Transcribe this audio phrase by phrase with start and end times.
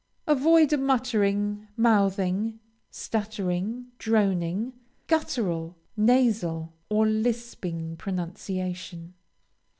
[0.25, 2.59] Avoid a muttering, mouthing,
[2.89, 4.73] stuttering, droning,
[5.05, 9.13] guttural, nasal, or lisping, pronunciation.